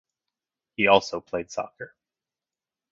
[0.77, 1.93] He also played soccer.